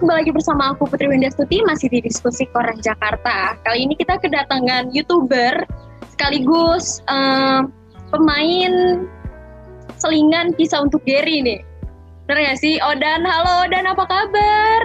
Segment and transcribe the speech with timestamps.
[0.00, 3.60] kembali lagi bersama aku Putri Windastuti masih di diskusi Koran Jakarta.
[3.68, 5.68] Kali ini kita kedatangan youtuber
[6.08, 7.68] sekaligus uh,
[8.08, 9.04] pemain
[10.00, 11.60] selingan kisah untuk Gary nih.
[12.24, 12.80] Bener gak sih?
[12.80, 14.80] Odan, halo Odan, apa kabar?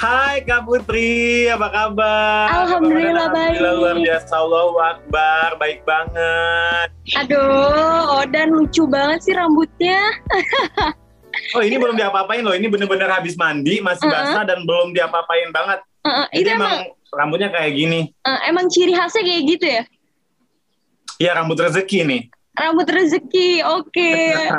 [0.00, 2.64] Hai Kak Putri, apa kabar?
[2.64, 3.60] Alhamdulillah baik.
[3.60, 6.88] Alhamdulillah luar biasa, Allahu Akbar, baik banget.
[7.20, 10.00] Aduh, Odan lucu banget sih rambutnya.
[11.52, 14.14] Oh ini belum diapa-apain loh, ini bener-bener habis mandi, masih Uh-uh.
[14.14, 15.80] basah dan belum diapa-apain banget.
[16.02, 16.82] Uh, Jadi itu emang, emang,
[17.14, 18.00] rambutnya kayak gini.
[18.26, 19.82] uh, emang ciri khasnya kayak gitu ya?
[21.22, 22.22] Ya rambut rezeki nih.
[22.58, 24.12] Rambut rezeki, oke.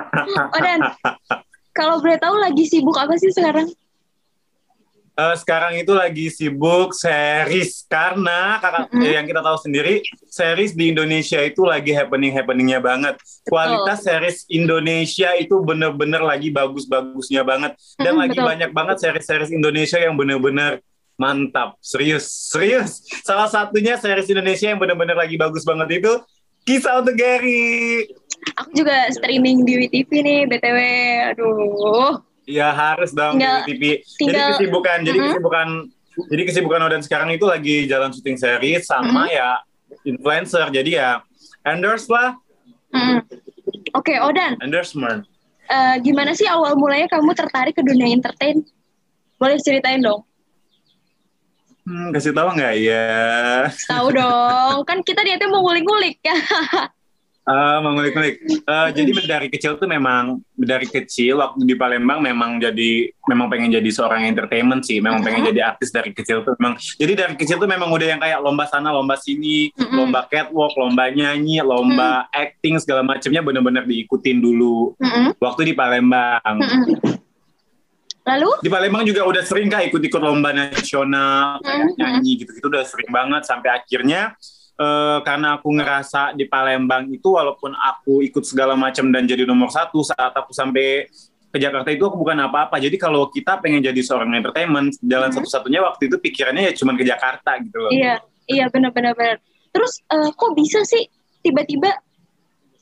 [0.55, 0.79] Odan,
[1.75, 3.67] kalau boleh tahu lagi sibuk apa sih sekarang?
[5.13, 9.05] Eh, sekarang itu lagi sibuk series karena kakak Mm-mm.
[9.05, 13.21] eh, yang kita tahu sendiri series di Indonesia itu lagi happening happeningnya banget.
[13.45, 18.49] Kualitas series Indonesia itu bener-bener lagi bagus-bagusnya banget dan Mm-mm, lagi betul.
[18.49, 20.81] banyak banget series-series Indonesia yang bener-bener
[21.13, 23.05] mantap, serius, serius.
[23.21, 26.13] Salah satunya series Indonesia yang bener-bener lagi bagus banget itu
[26.65, 28.07] Kisah untuk Gary.
[28.57, 30.79] Aku juga streaming di WTV nih, BTW.
[31.37, 32.32] Aduh.
[32.45, 33.83] Ya harus dong Tinggal- di TV.
[34.13, 35.25] tinggal- jadi kesibukan, jadi Mhm.
[35.29, 35.67] kesibukan,
[36.27, 39.63] jadi kesibukan Odan sekarang itu lagi jalan syuting series sama ya
[40.01, 40.67] influencer.
[40.69, 41.23] Jadi ya
[41.63, 42.35] endorse lah,
[42.89, 43.25] Mm.
[43.93, 44.53] Oke, Odan.
[44.59, 45.25] endorsement.
[45.63, 48.61] eh, gimana sih awal mulanya kamu tertarik ke dunia entertain?
[49.35, 50.21] Boleh ceritain dong.
[51.81, 53.09] Hmm, kasih tahu nggak ya?
[53.87, 54.77] Tahu dong.
[54.83, 56.31] Kan kita niatnya mau ngulik-ngulik ya.
[57.43, 58.39] Ah, mengulik-ngulik.
[58.39, 63.67] Eh, jadi dari kecil tuh memang dari kecil waktu di Palembang memang jadi memang pengen
[63.67, 65.03] jadi seorang entertainment sih.
[65.03, 65.49] Memang pengen Mhm.
[65.51, 66.79] jadi artis dari kecil tuh memang.
[66.79, 69.91] Jadi dari kecil tuh memang udah yang kayak lomba sana, lomba sini, Mhm.
[69.91, 74.95] lomba catwalk, lomba nyanyi, lomba acting segala macamnya bener-bener diikutin dulu
[75.43, 76.63] waktu di Palembang.
[78.23, 78.49] Lalu?
[78.63, 83.43] Di Palembang juga udah sering kak ikut-ikut lomba nasional, kayak nyanyi gitu-gitu udah sering banget
[83.43, 84.31] sampai akhirnya
[84.73, 89.69] eh, karena aku ngerasa di Palembang itu walaupun aku ikut segala macam dan jadi nomor
[89.69, 91.05] satu saat aku sampai
[91.53, 92.81] ke Jakarta itu aku bukan apa-apa.
[92.81, 95.37] Jadi kalau kita pengen jadi seorang entertainment, jalan Mhm.
[95.37, 97.91] satu-satunya waktu itu pikirannya ya cuman ke Jakarta gitu loh.
[97.93, 98.17] Iya,
[98.49, 99.13] iya benar-benar.
[99.13, 99.37] benar.
[99.69, 101.05] Terus eh, kok bisa sih
[101.45, 101.93] tiba-tiba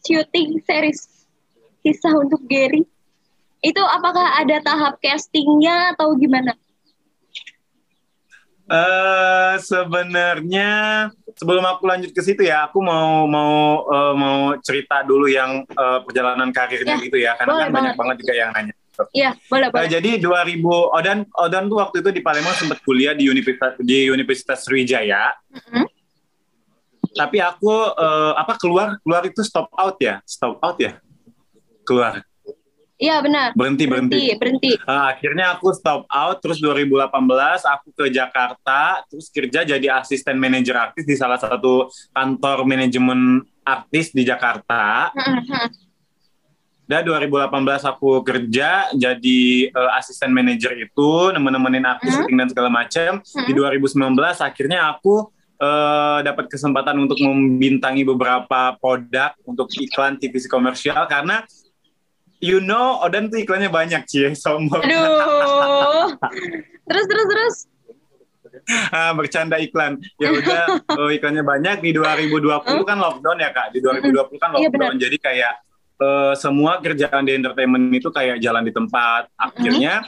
[0.07, 1.27] syuting series
[1.83, 2.87] kisah untuk Gary?
[3.61, 6.55] Itu apakah ada tahap castingnya atau gimana?
[8.71, 10.69] Eh sebenarnya
[11.33, 13.51] sebelum aku lanjut ke situ ya, aku mau mau
[13.83, 17.95] eh, mau cerita dulu yang eh, perjalanan karirnya Ya, gitu ya, karena boleh kan banyak
[17.95, 18.15] banget.
[18.19, 18.73] juga yang nanya.
[19.11, 19.89] Iya, boleh, Eh, boleh.
[19.89, 24.61] jadi 2000 Odan Odan tuh waktu itu di Palembang sempat kuliah di Universitas di Universitas
[24.61, 25.85] Sriwijaya, Mm-mm.
[27.11, 30.95] tapi aku eh, apa keluar keluar itu stop out ya, stop out ya,
[31.83, 32.23] keluar
[33.01, 33.57] Iya, benar.
[33.57, 34.13] berhenti berhenti.
[34.13, 34.71] Berhenti, berhenti.
[34.77, 40.77] Eh, akhirnya aku stop out, terus 2018 aku ke Jakarta, terus kerja jadi asisten manajer
[40.77, 45.09] artis di salah satu kantor manajemen artis di Jakarta.
[45.17, 45.89] Mm-mm.
[46.85, 47.49] Dan 2018
[47.89, 49.41] aku kerja jadi
[49.73, 53.17] eh, asisten manajer itu, nemen-nemenin artis syuting dan segala macam.
[53.25, 53.97] Di 2019
[54.45, 55.25] akhirnya aku
[55.57, 61.41] eh, dapat kesempatan untuk membintangi beberapa produk untuk iklan TVC komersial karena
[62.41, 64.81] you know Odan tuh iklannya banyak cie sombong.
[64.83, 66.17] Aduh.
[66.89, 67.55] terus, terus, terus.
[68.93, 69.97] Ah, bercanda iklan.
[70.19, 70.63] Ya udah,
[70.99, 73.73] oh, iklannya banyak di 2020 kan lockdown ya Kak.
[73.73, 74.95] Di 2020 kan Iya, lockdown.
[75.01, 75.53] Jadi kayak
[76.01, 79.31] eh, semua kerjaan di entertainment itu kayak jalan di tempat.
[79.39, 80.05] Akhirnya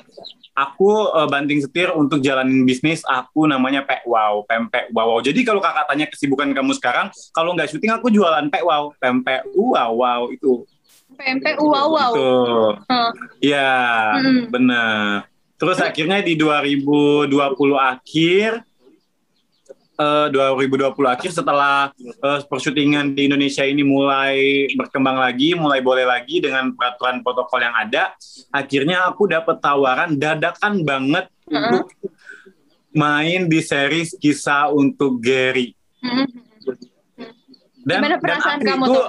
[0.54, 5.18] aku eh, banting setir untuk jalanin bisnis aku namanya Pek Wow, pempek wow.
[5.22, 9.50] Jadi kalau kakak tanya kesibukan kamu sekarang, kalau nggak syuting aku jualan Pek Wow, pempek
[9.54, 10.66] wow wow itu.
[11.14, 12.12] PMP, wow, wow.
[13.40, 13.72] Iya,
[14.18, 14.42] Mm.
[14.50, 15.30] benar.
[15.56, 17.32] Terus akhirnya di 2020
[17.78, 18.62] akhir
[19.94, 26.42] eh 2020 akhir setelah eh, persyutingan di Indonesia ini mulai berkembang lagi, mulai boleh lagi
[26.42, 28.12] dengan peraturan protokol yang ada,
[28.50, 31.62] akhirnya aku dapat tawaran dadakan banget Heeh.
[31.62, 31.86] untuk
[32.90, 35.78] main di series kisah untuk Gary.
[36.02, 36.26] Mm-mm.
[37.84, 39.08] Gimana perasaan aku kamu itu- tuh?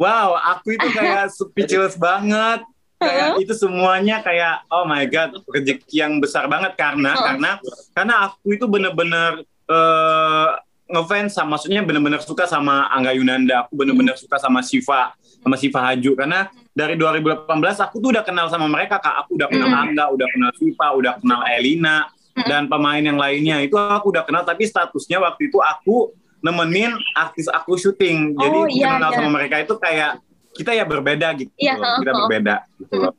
[0.00, 2.64] Wow, aku itu kayak speechless banget.
[2.96, 7.24] Kayak itu semuanya kayak oh my god, rezeki yang besar banget karena Oh.
[7.24, 7.50] karena
[7.92, 10.48] karena aku itu bener-bener eh,
[10.90, 14.22] ngefans sama maksudnya bener-bener suka sama Angga Yunanda, aku bener-bener Hmm.
[14.24, 17.46] suka sama Siva, sama Siva Haju karena dari 2018
[17.78, 19.24] aku tuh udah kenal sama mereka Kak.
[19.24, 19.82] Aku udah kenal Hmm.
[19.86, 22.46] Angga, udah kenal Siva, udah kenal Elina Hmm.
[22.46, 27.46] dan pemain yang lainnya itu aku udah kenal tapi statusnya waktu itu aku nemenin artis
[27.48, 28.36] aku syuting.
[28.36, 29.16] Jadi Oh, iya, kenal iya.
[29.20, 30.20] sama mereka itu kayak
[30.50, 31.96] kita ya berbeda gitu Iya, loh.
[32.02, 32.20] Kita heeh.
[32.26, 33.12] berbeda gitu loh.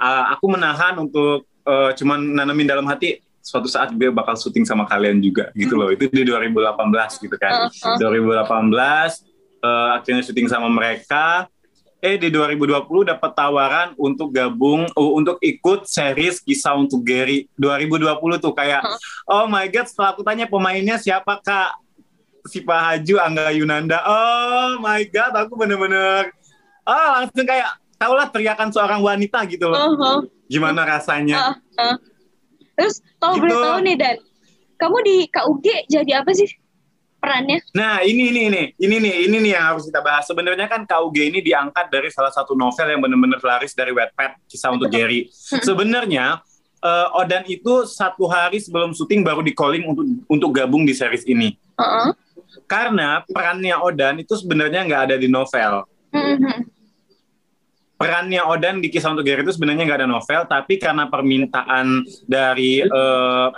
[0.00, 4.88] Uh, aku menahan untuk uh, cuman nanamin dalam hati suatu saat gue bakal syuting sama
[4.88, 5.92] kalian juga gitu loh.
[5.94, 7.70] Itu di 2018 gitu kan.
[7.70, 8.42] Uh, uh.
[8.42, 11.46] 2018 uh, akhirnya syuting sama mereka.
[12.04, 18.36] Eh di 2020 dapat tawaran untuk gabung uh, untuk ikut series kisah untuk Gary 2020
[18.42, 18.98] tuh kayak uh.
[19.26, 21.72] oh my god setelah aku tanya pemainnya siapa kak
[22.46, 26.30] si Pak Haju Angga Yunanda oh my god aku bener-bener
[26.86, 30.18] oh langsung kayak tau lah teriakan seorang wanita gitu loh uh -huh.
[30.46, 31.96] gimana rasanya uh -huh
[32.76, 33.42] Terus kalau gitu.
[33.48, 34.16] boleh tahu nih Dan,
[34.76, 36.48] kamu di KUG jadi apa sih
[37.16, 37.58] perannya?
[37.72, 40.28] Nah ini ini ini ini nih ini nih yang harus kita bahas.
[40.28, 44.70] Sebenarnya kan KUG ini diangkat dari salah satu novel yang benar-benar laris dari Wattpad kisah
[44.76, 45.32] untuk Jerry.
[45.32, 46.44] Sebenarnya
[46.84, 51.24] uh, Odan itu satu hari sebelum syuting baru di calling untuk untuk gabung di series
[51.24, 51.56] ini.
[51.80, 52.08] Uh -uh.
[52.64, 55.84] Karena perannya Odan itu sebenarnya nggak ada di novel.
[56.16, 56.58] Mm-hmm.
[57.96, 62.84] perannya Odan di kisah untuk Gary itu sebenarnya nggak ada novel, tapi karena permintaan dari
[62.84, 63.48] uh,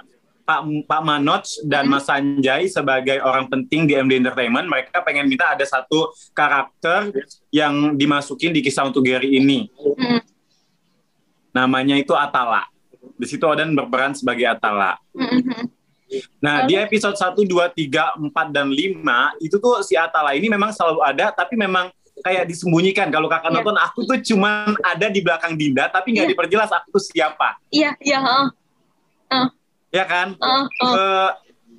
[0.47, 1.93] Pak Pak Manoj dan mm-hmm.
[1.93, 7.13] Mas Sanjay sebagai orang penting di MD Entertainment, mereka pengen minta ada satu karakter
[7.51, 9.69] yang dimasukin di kisah untuk Gary ini.
[9.77, 10.23] Mm.
[11.53, 12.65] Namanya itu Atala.
[13.19, 14.97] Di situ Odan berperan sebagai Atala.
[15.13, 15.78] Mm-hmm.
[16.41, 20.73] Nah, di episode 1, 2, 3, 4, dan 5, itu tuh si Atala ini memang
[20.73, 21.93] selalu ada, tapi memang
[22.25, 23.13] kayak disembunyikan.
[23.13, 23.57] Kalau kakak yeah.
[23.61, 26.33] nonton, aku tuh cuman ada di belakang Dinda, tapi nggak yeah.
[26.33, 27.61] diperjelas aku tuh siapa.
[27.71, 28.19] Iya, iya.
[28.25, 28.49] Uh.
[29.29, 29.49] Uh.
[29.93, 30.35] Ya kan?
[30.41, 30.85] Uh, uh.
[30.85, 31.31] Uh,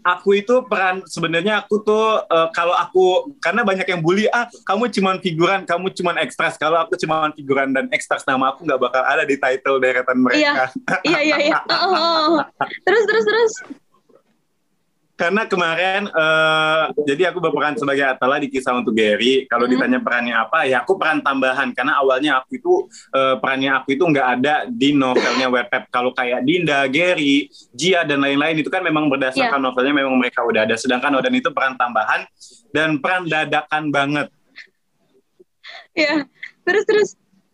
[0.03, 4.87] aku itu peran sebenarnya aku tuh uh, kalau aku karena banyak yang bully ah kamu
[4.91, 9.03] cuman figuran kamu cuman ekstras kalau aku cuman figuran dan ekstras nama aku nggak bakal
[9.03, 10.71] ada di title deretan mereka
[11.03, 11.59] iya iya iya, iya.
[11.83, 12.39] Oh, oh.
[12.87, 13.51] terus terus terus
[15.19, 19.43] karena kemarin uh, jadi aku berperan sebagai Atala di kisah untuk Gary.
[19.51, 19.75] Kalau hmm.
[19.75, 24.03] ditanya perannya apa, ya aku peran tambahan karena awalnya aku itu uh, perannya aku itu
[24.07, 25.91] nggak ada di novelnya Wattpad.
[25.91, 29.65] Kalau kayak Dinda, Gary, Jia dan lain-lain itu kan memang berdasarkan yeah.
[29.67, 30.79] novelnya memang mereka udah ada.
[30.79, 32.23] Sedangkan Odan itu peran tambahan
[32.71, 34.31] dan peran dadakan banget.
[35.99, 36.19] Ya, yeah.
[36.63, 37.09] terus terus.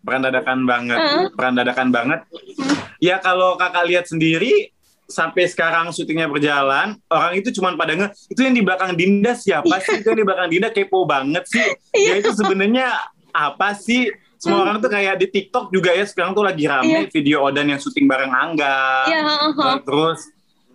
[0.05, 1.33] Peran dadakan banget, uh.
[1.33, 2.21] peran dadakan banget.
[2.29, 2.77] Hmm.
[3.01, 4.74] Ya kalau kakak lihat sendiri
[5.05, 9.77] sampai sekarang syutingnya berjalan, orang itu cuma pada nge, itu yang di belakang Dinda siapa
[9.81, 10.01] sih?
[10.01, 11.67] itu yang di belakang Dinda kepo banget sih.
[11.93, 12.09] Iya.
[12.09, 12.87] Ya itu sebenarnya
[13.31, 14.09] apa sih?
[14.35, 17.09] Semua orang tuh kayak di TikTok juga ya sekarang tuh lagi rame yeah.
[17.09, 19.09] video Odan yang syuting bareng Angga.
[19.09, 19.81] Yeah, uh -huh.
[19.81, 20.29] Terus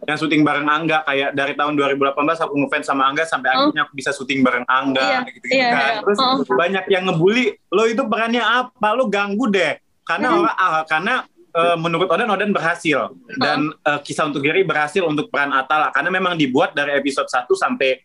[0.08, 3.54] yang syuting bareng Angga kayak dari tahun 2018 aku ngefans sama Angga sampai uh.
[3.68, 5.22] akhirnya aku bisa syuting bareng Angga yeah.
[5.28, 5.78] gitu, -gitu yeah, kan.
[5.78, 6.00] Yeah.
[6.02, 6.18] Terus
[6.48, 8.88] banyak yang ngebully, lo itu perannya apa?
[8.96, 9.76] Lo ganggu deh.
[10.02, 10.38] Karena mm.
[10.42, 11.14] orang ah, karena
[11.54, 16.10] uh, menurut Oden Oden berhasil dan uh, kisah untuk Gary berhasil untuk peran Atala karena
[16.10, 18.00] memang dibuat dari episode 1 sampai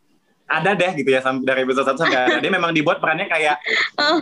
[0.45, 3.57] ada deh gitu ya dari episode 1 sampai ada dia memang dibuat perannya kayak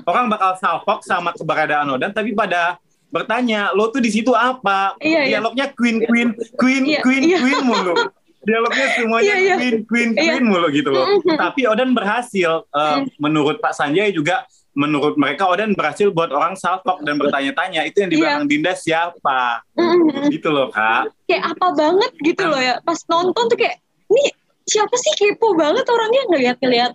[0.08, 2.80] orang bakal salfok sama keberadaan Oden tapi pada
[3.14, 5.38] bertanya lo tuh di situ apa iya, iya.
[5.38, 5.78] dialognya iya.
[5.78, 7.38] queen queen queen iya, queen iya.
[7.46, 7.94] queen mulu
[8.42, 9.56] dialognya semuanya iya, iya.
[9.62, 10.34] queen queen iya.
[10.34, 11.06] queen mulu gitu loh
[11.38, 17.06] tapi Oden berhasil uh, menurut Pak Sanjay juga menurut mereka Oden berhasil buat orang saltok
[17.06, 18.22] dan bertanya-tanya itu yang di iya.
[18.22, 18.52] belakang yeah.
[18.52, 19.42] Dinda siapa?
[19.78, 20.26] Mm-hmm.
[20.34, 21.14] gitu loh kak.
[21.30, 22.76] Kayak apa banget gitu loh ya.
[22.82, 23.78] Pas nonton tuh kayak
[24.10, 24.24] ini
[24.66, 26.24] siapa sih kepo banget orangnya?
[26.34, 26.94] Ngeliat-ngeliat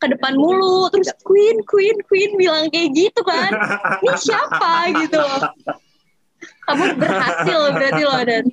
[0.00, 3.52] ke depan mulu terus Queen Queen Queen bilang kayak gitu kan.
[4.00, 4.92] Ini siapa?
[5.04, 5.40] Gitu loh.
[6.64, 8.44] Kamu berhasil berarti loh dan.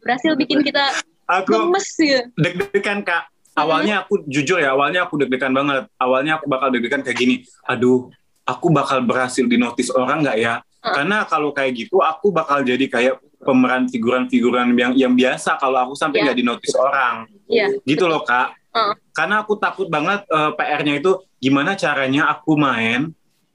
[0.00, 0.96] Berhasil bikin kita
[1.30, 2.20] aku lemes ya.
[2.34, 3.30] deg-degan kak
[3.64, 7.36] awalnya aku jujur ya awalnya aku deg-degan banget awalnya aku bakal deg-degan kayak gini
[7.68, 8.08] aduh
[8.48, 10.94] aku bakal berhasil di notice orang nggak ya uh.
[10.96, 15.94] karena kalau kayak gitu aku bakal jadi kayak pemeran figuran-figuran yang yang biasa kalau aku
[15.96, 16.24] sampai iya.
[16.28, 16.44] nggak yeah.
[16.44, 17.14] di notice orang
[17.48, 17.70] yeah.
[17.84, 18.92] gitu loh kak uh.
[19.12, 23.12] karena aku takut banget uh, PR-nya itu gimana caranya aku main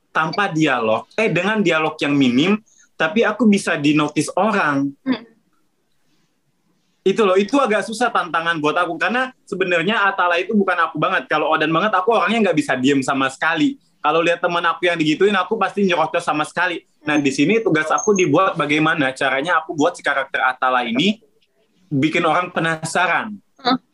[0.10, 2.58] tanpa dialog eh dengan dialog yang minim
[2.96, 5.35] tapi aku bisa di notice orang hmm
[7.06, 11.30] itu loh itu agak susah tantangan buat aku karena sebenarnya Atala itu bukan aku banget
[11.30, 14.98] kalau Odan banget aku orangnya nggak bisa diem sama sekali kalau lihat teman aku yang
[14.98, 19.78] digituin aku pasti nyerocos sama sekali nah di sini tugas aku dibuat bagaimana caranya aku
[19.78, 21.22] buat si karakter Atala ini
[21.94, 23.38] bikin orang penasaran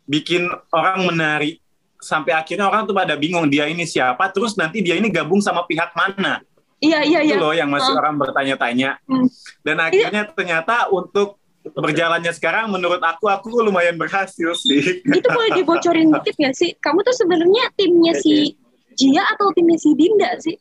[0.07, 1.59] bikin orang menarik
[1.99, 5.67] sampai akhirnya orang tuh pada bingung dia ini siapa terus nanti dia ini gabung sama
[5.67, 6.39] pihak mana
[6.81, 7.37] Iya iya iya.
[7.37, 8.01] Itu loh yang masih uh.
[8.01, 8.97] orang bertanya-tanya.
[9.05, 9.29] Hmm.
[9.61, 10.33] Dan akhirnya iya.
[10.33, 15.05] ternyata untuk berjalannya sekarang menurut aku aku lumayan berhasil sih.
[15.05, 16.73] Itu boleh dibocorin dikit nggak sih?
[16.81, 18.57] Kamu tuh sebenarnya timnya si
[18.97, 20.57] Jia atau timnya si Dinda sih?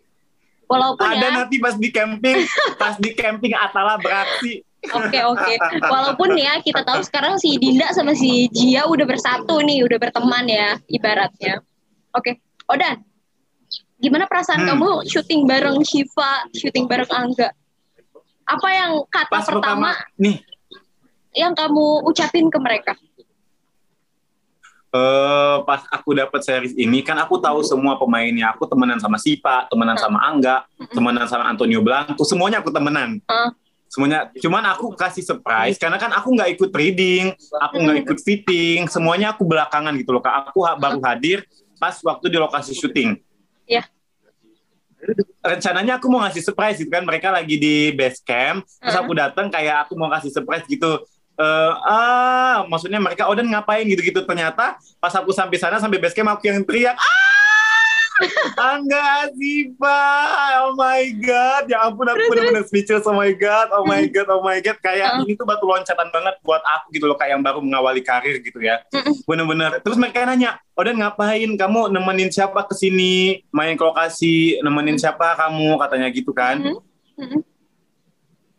[0.71, 1.31] Walaupun ada ya.
[1.43, 2.47] nanti pas di camping,
[2.79, 4.63] pas di camping Atala beraksi.
[4.81, 5.45] Oke okay, oke.
[5.45, 5.57] Okay.
[5.83, 10.47] Walaupun ya kita tahu sekarang si Dinda sama si Jia udah bersatu nih, udah berteman
[10.47, 11.61] ya ibaratnya.
[12.15, 12.71] Oke, okay.
[12.71, 13.03] Odan.
[14.01, 14.69] Gimana perasaan hmm.
[14.73, 17.53] kamu syuting bareng Shiva, syuting bareng Angga?
[18.49, 19.93] Apa yang kata pas pertama?
[19.93, 20.41] pertama nih
[21.33, 22.95] yang kamu ucapin ke mereka?
[24.91, 28.51] eh pas aku dapat series ini kan aku tahu semua pemainnya.
[28.51, 30.03] Aku temenan sama Sipa, temenan Hmm.
[30.03, 33.23] sama Angga, temenan sama Antonio Blanco, semuanya aku temenan.
[33.31, 33.55] Ah.
[33.87, 38.87] Semuanya, cuman aku kasih surprise karena kan aku nggak ikut reading, aku nggak ikut fitting,
[38.87, 40.23] semuanya aku belakangan gitu loh.
[40.23, 40.51] Kak.
[40.51, 41.47] Aku ha- baru hadir
[41.79, 43.15] pas waktu di lokasi syuting.
[43.67, 43.87] Iya.
[45.41, 49.07] Rencananya aku mau ngasih surprise gitu kan, mereka lagi di base camp, terus Ah.
[49.07, 50.99] aku datang kayak aku mau kasih surprise gitu.
[51.41, 53.89] Eh, ah, maksudnya mereka Oden ngapain?
[53.89, 54.21] Gitu-gitu.
[54.29, 57.31] Ternyata pas aku sampai sana sampai base camp aku yang teriak ah
[58.61, 60.01] Angga Sipa
[60.69, 61.65] oh my god.
[61.73, 64.77] Ya ampun aku bener-bener speechless oh my god oh my god oh my god.
[64.85, 65.25] Kayak Uh.
[65.25, 68.61] ini tuh batu loncatan banget buat aku gitu loh kayak yang baru mengawali karir gitu
[68.61, 68.85] ya.
[68.93, 69.25] Mm-mm.
[69.25, 69.81] bener-bener.
[69.81, 71.49] Terus mereka nanya Oden ngapain?
[71.57, 75.81] Kamu nemenin siapa ke sini main ke lokasi nemenin siapa kamu?
[75.81, 76.61] Katanya gitu kan.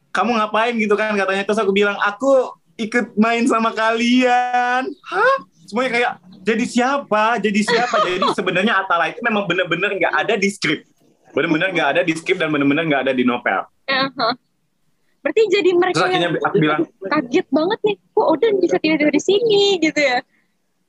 [0.09, 0.73] Kamu ngapain?
[0.73, 1.45] Gitu kan katanya.
[1.45, 4.89] Terus aku bilang aku ikut main sama kalian.
[4.89, 5.35] Hah?
[5.65, 6.11] Semuanya kayak
[6.41, 7.37] jadi siapa?
[7.37, 7.95] Jadi siapa?
[8.01, 10.81] Jadi sebenarnya Atala itu memang bener-bener nggak ada di skrip
[11.31, 13.63] bener-bener nggak ada di skrip dan bener-bener nggak ada di novel.
[13.87, 14.29] Aha.
[15.23, 19.21] Berarti jadi mereka terus yang aku bilang kaget banget nih, kok Oden bisa tiba-tiba di
[19.21, 20.19] sini gitu ya?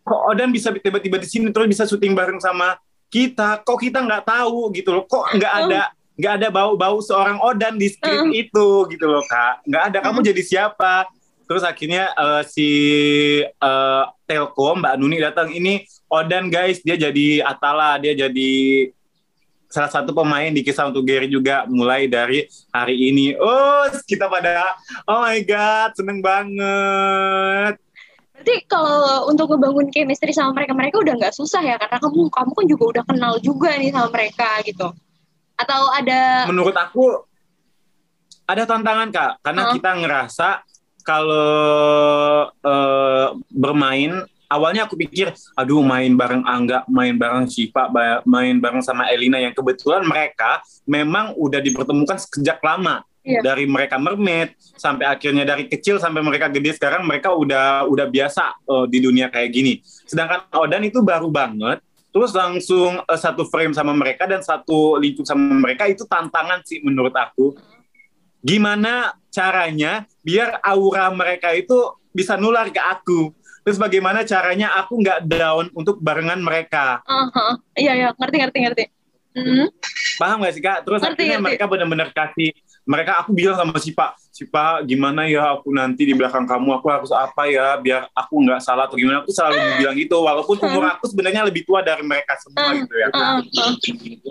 [0.03, 2.75] kok Odan bisa tiba-tiba di sini terus bisa syuting bareng sama
[3.07, 3.63] kita?
[3.63, 5.05] Kok kita nggak tahu gitu loh.
[5.07, 8.35] Kok nggak ada nggak ada bau-bau seorang Odan di skrip Hmm.
[8.35, 9.63] itu gitu loh kak.
[9.63, 9.99] Nggak ada.
[10.03, 10.29] Kamu Hmm.
[10.33, 11.07] jadi siapa
[11.53, 12.71] terus akhirnya eh, si
[13.45, 18.89] eh, Telkom Mbak Nuni datang ini Odan guys dia jadi Atala dia jadi
[19.69, 23.33] salah satu pemain di kisah untuk Gary juga mulai dari hari ini.
[23.37, 24.77] Oh kita pada
[25.09, 27.81] oh my god seneng banget.
[28.37, 32.51] Berarti kalau untuk ngebangun chemistry sama mereka, mereka udah nggak susah ya, karena kamu kamu
[32.53, 34.89] kan juga udah kenal juga nih sama mereka gitu.
[35.57, 37.25] Atau ada menurut aku
[38.45, 39.33] ada tantangan kak.
[39.41, 40.49] Karena kita ngerasa
[41.05, 47.91] kalau eh, bermain awalnya aku pikir aduh main bareng Angga main bareng Siva
[48.25, 49.43] main bareng sama Elina.
[49.43, 53.03] Yang kebetulan mereka memang udah dipertemukan sejak lama.
[53.23, 53.39] Iya.
[53.39, 58.59] dari mereka mermaid sampai akhirnya dari kecil sampai mereka gede sekarang mereka udah udah biasa
[58.67, 59.79] eh, di dunia kayak gini.
[60.11, 61.79] Sedangkan Odan itu baru banget
[62.11, 66.83] terus langsung eh, satu frame sama mereka dan satu lingkup sama mereka itu tantangan sih
[66.83, 67.55] menurut aku.
[68.43, 71.75] Gimana caranya biar aura mereka itu
[72.11, 73.31] bisa nular ke aku
[73.63, 77.59] terus bagaimana caranya aku nggak down untuk barengan mereka Aha.
[77.75, 78.85] Iya ya, ngerti ngerti ngerti.
[79.33, 79.65] Mhm.
[80.21, 81.47] paham gak sih kak terus Ngerti, akhirnya ngerti.
[81.49, 82.53] mereka benar-benar kasih
[82.85, 86.69] mereka aku bilang sama si Pak si Pak gimana ya aku nanti di belakang kamu
[86.77, 90.61] aku harus apa ya biar aku nggak salah atau gimana aku selalu bilang gitu walaupun
[90.61, 93.41] umur aku sebenarnya lebih tua dari mereka semua gitu ya ah.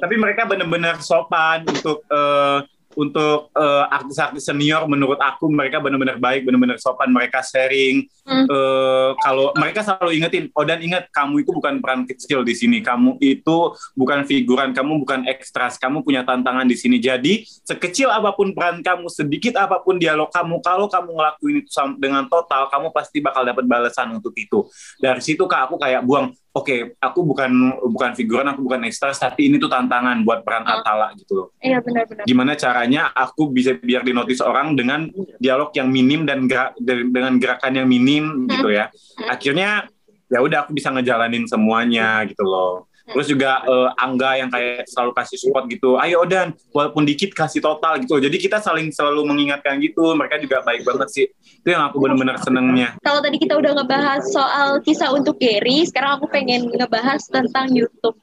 [0.05, 2.57] tapi mereka benar-benar sopan untuk eh,
[2.95, 8.05] untuk eh, artis-artis senior menurut aku mereka benar-benar baik benar-benar sopan mereka sharing.
[8.25, 8.45] Hmm.
[8.45, 12.83] Eh, kalau mereka selalu ingetin oh dan ingat kamu itu bukan peran kecil di sini.
[12.83, 13.57] Kamu itu
[13.95, 16.97] bukan figuran kamu bukan ekstras kamu punya tantangan di sini.
[16.99, 21.71] Jadi sekecil apa pun peran kamu sedikit apa pun dialog kamu kalau kamu ngelakuin itu
[21.97, 24.67] dengan total kamu pasti bakal dapat balasan untuk itu.
[24.99, 27.51] Dari situ kak aku kayak buang oke aku bukan
[27.87, 30.79] bukan figuran aku bukan ekstras tapi ini tuh tantangan buat peran Ah.
[30.79, 31.47] Atala gitu loh.
[31.57, 32.23] Iya benar-benar.
[32.23, 37.39] gimana caranya aku bisa biar dinotis orang dengan dialog yang minim dan gerak de- dengan
[37.39, 38.91] gerakan yang minim gitu ya.
[39.25, 39.87] Akhirnya
[40.27, 45.11] ya udah aku bisa ngejalanin semuanya gitu loh terus juga eh, Angga yang kayak selalu
[45.13, 49.77] kasih support gitu ayo Dan walaupun dikit kasih total gitu jadi kita saling selalu mengingatkan
[49.83, 53.71] gitu mereka juga baik banget sih itu yang aku benar-benar senengnya Kalau tadi kita udah
[53.77, 58.17] ngebahas soal kisah untuk Gary, sekarang aku pengen ngebahas tentang YouTube.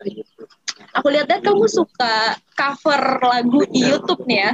[0.96, 4.52] Aku lihat kan kamu suka cover lagu di YouTube nih ya.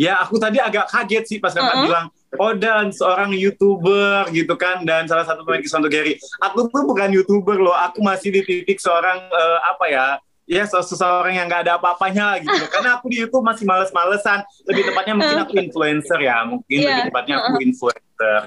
[0.00, 1.84] Ya, aku tadi agak kaget sih pas kakak Uh-uh.
[1.86, 6.16] bilang, oh dan seorang youtuber gitu kan, dan salah satu pemain kisah untuk Gary.
[6.40, 10.04] Aku tuh bukan youtuber loh, aku masih di titik seorang eh, apa ya,
[10.44, 12.52] ya se- seseorang yang nggak ada apa-apanya gitu.
[12.52, 12.68] loh.
[12.68, 14.40] Karena aku di YouTube masih males-malesan.
[14.64, 18.40] Lebih tepatnya mungkin aku influencer ya, mungkin Iya, lebih tepatnya aku influencer.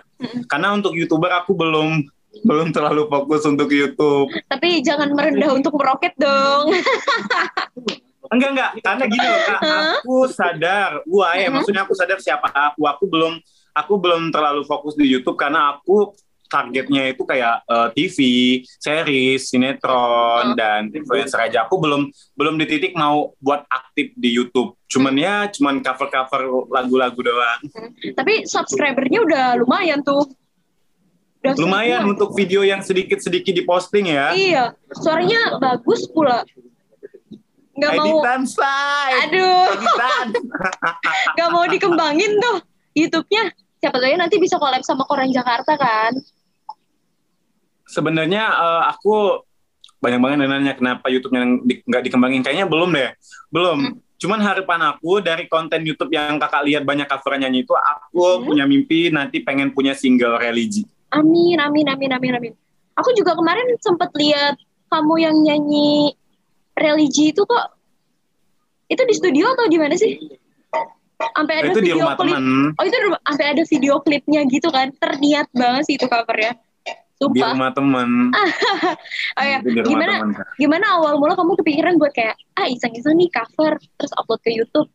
[0.46, 4.28] Karena untuk youtuber aku belum belum terlalu fokus untuk YouTube.
[4.52, 6.68] Tapi jangan merendah untuk meroket dong.
[8.26, 11.62] Enggak enggak, karena gini loh kak, aku sadar, wah ya, Mhm.
[11.62, 13.38] maksudnya aku sadar siapa aku, aku belum,
[13.76, 16.16] aku belum terlalu fokus di YouTube karena aku
[16.46, 18.18] targetnya itu kayak eh, TV,
[18.80, 20.58] series, sinetron Mhm.
[20.58, 21.66] dan influencer aja.
[21.66, 24.78] Aku belum belum di titik mau buat aktif di YouTube.
[24.88, 27.60] Cuman ya, cuman cover cover lagu-lagu doang.
[28.14, 30.24] Tapi subscribernya udah lumayan tuh.
[31.42, 34.34] Udah Lumayan untuk video yang sedikit sedikit diposting ya.
[34.34, 34.64] Iya,
[34.98, 36.42] suaranya bagus pula.
[37.76, 40.28] Nggak mau, Editan say, aduh, editan.
[41.36, 42.58] nggak mau dikembangin tuh
[42.96, 43.52] YouTube-nya.
[43.86, 46.18] Siapa tahu ya nanti bisa collab sama Koran Jakarta kan
[47.86, 49.46] Sebenarnya uh, aku
[50.02, 51.42] banyak banget yang nanya kenapa YouTube-nya
[51.86, 52.42] nggak di, dikembangin.
[52.42, 53.14] Kayaknya belum deh,
[53.54, 53.78] belum.
[53.78, 53.94] Hmm.
[54.18, 58.44] Cuman harapan aku dari konten YouTube yang kakak lihat banyak cover nyanyi itu, aku hmm.
[58.50, 60.82] punya mimpi nanti pengen punya single religi.
[61.14, 62.54] Amin, amin, amin, amin, amin.
[62.98, 64.58] Aku juga kemarin sempat lihat
[64.90, 66.16] kamu yang nyanyi
[66.74, 67.76] religi itu kok
[68.90, 70.16] itu di studio atau di mana sih?
[71.16, 72.36] Sampai ada itu video di rumah klip.
[72.36, 72.46] Temen.
[72.76, 74.88] Oh itu sampai ada video klipnya gitu kan.
[74.96, 76.54] Terniat banget sih itu covernya.
[77.16, 77.36] Sumpah.
[77.40, 78.10] Di rumah temen.
[79.40, 83.80] oh ya, gimana temen, gimana awal mula kamu kepikiran buat kayak ah iseng-iseng nih cover
[83.96, 84.92] terus upload ke YouTube?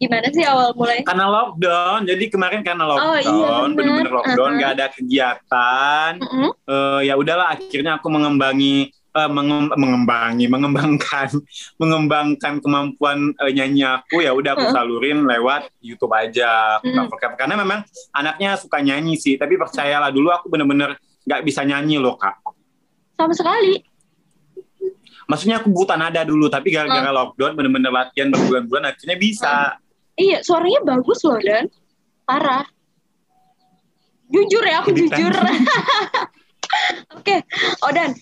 [0.00, 1.04] Gimana sih awal mulai?
[1.06, 4.62] Karena lockdown, jadi kemarin karena lockdown, oh, iya, bener-bener lockdown, uh -huh.
[4.64, 6.10] gak ada kegiatan.
[6.18, 6.50] Uh -huh.
[6.66, 9.30] uh, ya udahlah, akhirnya aku mengembangi uh,
[9.78, 11.30] mengembangi, mengembangkan,
[11.80, 16.82] mengembangkan kemampuan uh, nyanyi aku ya udah aku salurin lewat YouTube aja.
[16.82, 17.08] Hmm.
[17.38, 22.18] Karena memang anaknya suka nyanyi sih, tapi percayalah dulu aku bener-bener nggak bisa nyanyi loh
[22.18, 22.36] kak.
[23.14, 23.78] Sama sekali.
[25.24, 27.16] Maksudnya aku buta nada dulu, tapi gara-gara oh.
[27.16, 29.54] lockdown bener-bener latihan berbulan-bulan akhirnya bisa.
[30.20, 31.72] Iya, suaranya bagus loh dan
[32.28, 32.68] parah.
[34.28, 35.32] Jujur ya, aku jujur.
[37.14, 37.38] Oke, okay.
[37.86, 38.12] oh dan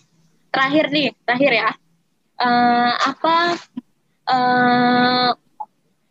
[0.53, 1.71] terakhir nih, terakhir ya.
[2.37, 3.37] Uh, apa
[4.29, 5.31] uh,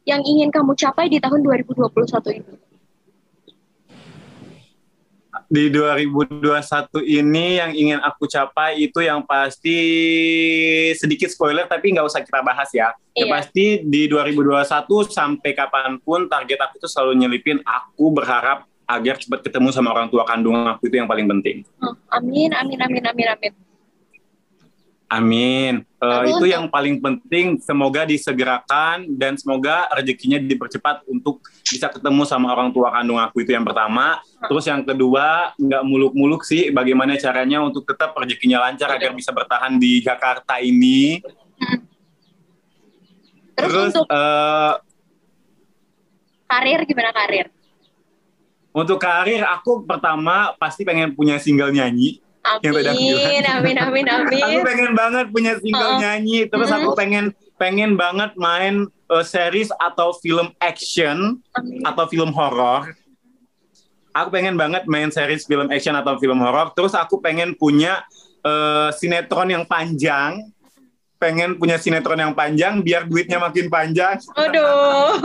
[0.04, 2.54] yang ingin kamu capai di tahun 2021 ini?
[5.52, 6.48] Di 2021
[7.04, 9.80] ini yang ingin aku capai itu yang pasti
[10.96, 12.96] sedikit spoiler tapi nggak usah kita bahas ya.
[13.12, 13.28] Iya.
[13.28, 14.64] Yang pasti di 2021
[15.12, 20.08] sampai kapan pun target aku itu selalu nyelipin aku berharap agar cepat ketemu sama orang
[20.08, 21.68] tua kandung aku itu yang paling penting.
[21.84, 23.54] Oh, amin, amin, amin, amin, amin.
[25.12, 25.84] Amin.
[26.00, 27.60] Uh, itu yang paling penting.
[27.60, 33.52] Semoga disegerakan dan semoga rezekinya dipercepat untuk bisa ketemu sama orang tua kandung aku itu
[33.52, 34.24] yang pertama.
[34.48, 36.72] Terus yang kedua nggak muluk-muluk sih.
[36.72, 41.20] Bagaimana caranya untuk tetap rezekinya lancar agar bisa bertahan di Jakarta ini.
[41.60, 41.84] Hmm.
[43.60, 44.80] Terus, Terus untuk uh,
[46.48, 47.52] karir gimana karir?
[48.72, 52.74] Untuk karir aku pertama pasti pengen punya single nyanyi Amin,
[53.46, 54.42] amin, amin, amin.
[54.42, 56.02] aku pengen banget punya single uh -uh.
[56.02, 61.86] nyanyi, terus aku pengen pengen banget main uh, series atau film action amin.
[61.86, 62.98] atau film horor.
[64.12, 66.74] Aku pengen banget main series film action atau film horor.
[66.74, 68.02] Terus aku pengen punya
[68.42, 70.42] uh, sinetron yang panjang.
[71.22, 74.18] Pengen punya sinetron yang panjang biar duitnya makin panjang.
[74.34, 75.22] Aduh.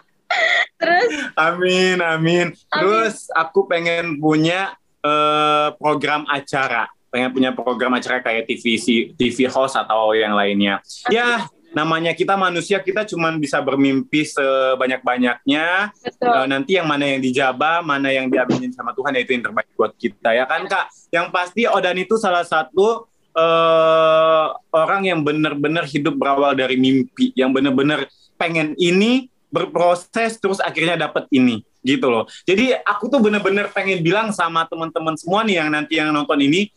[0.80, 1.08] Terus?
[1.36, 2.46] Amin, amin.
[2.72, 4.74] Terus aku pengen punya
[5.06, 6.90] uh, program acara.
[7.06, 8.74] Pengen punya program acara kayak TV
[9.14, 10.82] TV host atau yang lainnya.
[11.08, 15.92] Ya namanya kita manusia kita cuma bisa bermimpi sebanyak banyaknya
[16.24, 19.44] uh, eh, nanti yang mana yang dijabah mana yang diaminin sama Tuhan ya itu yang
[19.44, 20.88] terbaik buat kita ya kan kak?
[21.12, 23.04] Yang pasti Odan itu salah satu
[23.36, 27.36] uh, orang yang benar-benar hidup berawal dari mimpi.
[27.36, 28.00] Yang benar-benar
[28.40, 32.26] pengen ini berproses terus akhirnya dapat ini gitu loh.
[32.42, 36.74] Jadi aku tuh bener-bener pengen bilang sama teman-teman semua nih yang nanti yang nonton ini,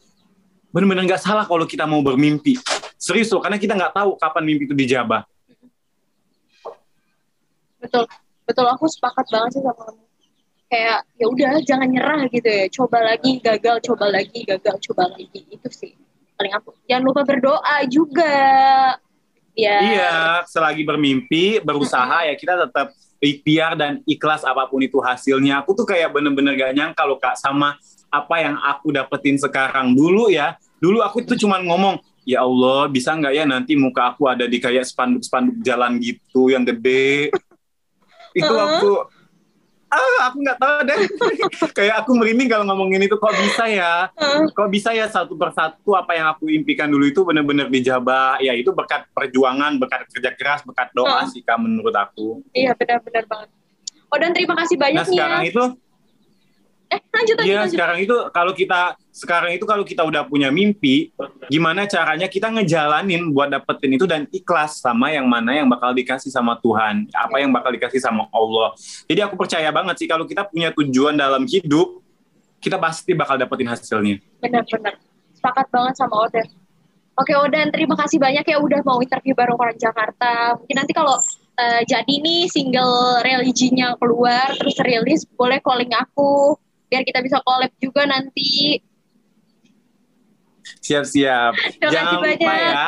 [0.70, 2.62] bener-bener nggak salah kalau kita mau bermimpi.
[3.00, 5.26] Serius loh, karena kita nggak tahu kapan mimpi itu dijabah.
[7.80, 8.06] Betul,
[8.46, 10.04] betul aku sepakat banget sih sama kamu.
[10.70, 15.42] Kayak ya udah jangan nyerah gitu ya, coba lagi gagal, coba lagi gagal, coba lagi
[15.50, 15.98] itu sih
[16.40, 16.72] paling aku.
[16.88, 18.36] Jangan lupa berdoa juga.
[19.60, 19.76] Ya.
[19.84, 20.16] Iya,
[20.48, 25.64] selagi bermimpi, berusaha ya kita tetap ikhtiar dan ikhlas apa pun itu hasilnya.
[25.64, 27.76] Aku tuh kayak bener-bener gak nyangka loh kak sama
[28.10, 30.58] apa yang aku dapetin sekarang dulu ya.
[30.80, 34.58] Dulu aku tuh cuma ngomong, ya Allah bisa nggak ya nanti muka aku ada di
[34.64, 37.30] kayak spanduk-spanduk jalan gitu yang gede.
[38.38, 38.90] itu waktu
[39.90, 41.00] ah aku nggak tahu deh.
[41.78, 44.14] Kayak aku merinding kalau ngomongin itu kok bisa ya?
[44.54, 48.70] Kok bisa ya satu persatu apa yang aku impikan dulu itu benar-benar dijabah ya itu
[48.70, 52.46] berkat perjuangan berkat kerja keras berkat doa sih kak menurut aku.
[52.54, 53.50] Iya benar-benar banget.
[54.10, 55.50] Oh dan terima kasih banyak nah, sekarang ya.
[55.54, 55.64] itu
[56.90, 61.14] eh lanjut Iya sekarang itu kalau kita sekarang itu kalau kita udah punya mimpi,
[61.52, 66.34] gimana caranya kita ngejalanin buat dapetin itu dan ikhlas sama yang mana yang bakal dikasih
[66.34, 68.74] sama Tuhan, apa yang bakal dikasih sama Allah.
[69.06, 72.02] Jadi aku percaya banget sih kalau kita punya tujuan dalam hidup,
[72.58, 74.18] kita pasti bakal dapetin hasilnya.
[74.42, 74.98] Benar-benar,
[75.38, 76.48] sepakat banget sama Oden.
[77.20, 80.56] Oke Oden, terima kasih banyak ya udah mau interview bareng orang Jakarta.
[80.56, 81.20] Mungkin nanti kalau
[81.60, 86.56] uh, jadi nih single religinya keluar terus rilis, boleh calling aku
[86.90, 88.82] biar kita bisa collab juga nanti.
[90.82, 91.54] Siap-siap.
[91.94, 92.88] Jangan lupa ya.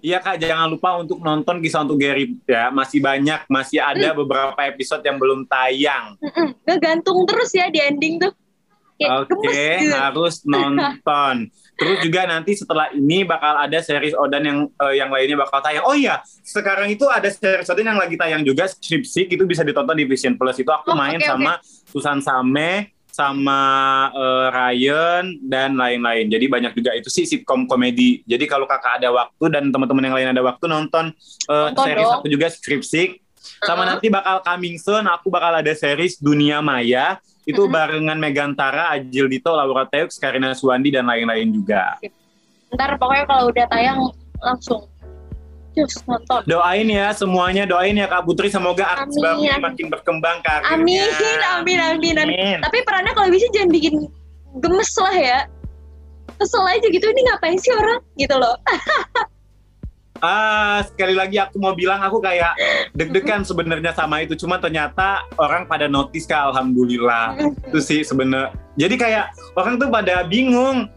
[0.00, 2.72] Iya kak, jangan lupa untuk nonton kisah untuk Gary ya.
[2.72, 4.24] Masih banyak, masih ada hmm.
[4.24, 6.16] beberapa episode yang belum tayang.
[6.64, 8.32] Gak gantung terus ya di ending tuh.
[9.00, 9.96] Oke, okay, gitu.
[9.96, 11.52] harus nonton.
[11.80, 15.88] Terus juga nanti setelah ini bakal ada series Odan yang uh, yang lainnya bakal tayang.
[15.88, 19.96] Oh iya, sekarang itu ada series Odan yang lagi tayang juga Skripsi itu bisa ditonton
[19.96, 20.60] di Vision Plus.
[20.60, 21.88] Itu aku oh, main okay, sama okay.
[21.88, 23.60] Susan Same sama
[24.12, 26.28] uh, Ryan dan lain-lain.
[26.28, 28.20] Jadi banyak juga itu sih sitcom komedi.
[28.28, 31.16] Jadi kalau kakak ada waktu dan teman-teman yang lain ada waktu nonton,
[31.48, 32.16] uh, nonton series dong.
[32.20, 33.18] aku juga Skripsi.
[33.40, 33.88] Sama uh -huh.
[33.96, 37.16] nanti bakal coming soon, aku bakal ada series Dunia Maya
[37.50, 41.98] itu barengan Megantara, Ajil Dito, Laura Teux, Karina Suwandi dan lain-lain juga.
[42.70, 43.98] Ntar pokoknya kalau udah tayang
[44.40, 44.90] langsung
[45.70, 46.42] Just nonton.
[46.50, 50.74] Doain ya semuanya, doain ya Kak Putri semoga artis baru makin berkembang karirnya.
[50.74, 52.58] Amin, amin, amin, amin.
[52.58, 53.94] Tapi perannya kalau bisa jangan bikin
[54.58, 55.40] gemes lah ya.
[56.42, 58.56] Kesel aja gitu, ini ngapain sih orang gitu loh.
[60.20, 62.52] Ah, sekali lagi aku mau bilang aku kayak
[62.92, 64.36] deg-degan sebenarnya sama itu.
[64.36, 67.40] Cuma ternyata orang pada notice kak, alhamdulillah.
[67.68, 68.52] Itu sih sebenarnya.
[68.76, 69.24] Jadi kayak
[69.56, 70.88] orang tuh pada bingung.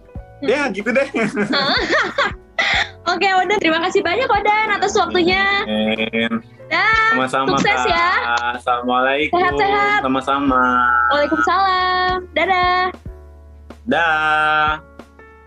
[0.44, 1.08] Ya gitu deh.
[3.12, 5.44] Oke, udah terima kasih banyak Odan atas waktunya.
[5.68, 6.40] Dan
[7.12, 7.48] sama-sama.
[7.60, 7.92] Sukses kak.
[7.92, 8.10] ya.
[8.60, 9.40] Assalamualaikum.
[9.40, 10.00] Sehat-sehat.
[10.04, 10.64] Sama-sama.
[11.12, 12.18] Waalaikumsalam.
[12.36, 12.84] Dadah.
[13.88, 14.93] Dah.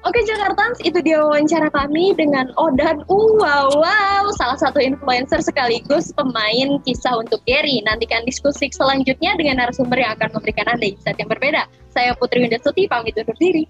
[0.07, 6.79] Oke Jakarta, itu dia wawancara kami dengan Odan uh, Wow salah satu influencer sekaligus pemain
[6.87, 7.83] kisah untuk Gary.
[7.83, 11.66] Nantikan diskusi selanjutnya dengan narasumber yang akan memberikan Anda insight yang berbeda.
[11.90, 13.66] Saya Putri Windasuti, pamit undur diri.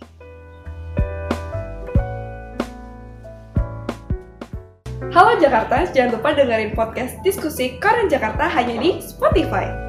[5.17, 9.86] Halo Jakarta, jangan lupa dengerin podcast diskusi Koran Jakarta hanya di Spotify.